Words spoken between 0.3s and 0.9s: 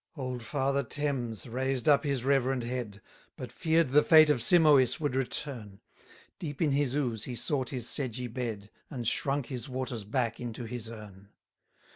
Old father